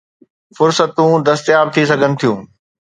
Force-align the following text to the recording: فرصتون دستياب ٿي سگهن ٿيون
فرصتون 0.57 1.15
دستياب 1.27 1.67
ٿي 1.73 1.83
سگهن 1.89 2.11
ٿيون 2.19 2.39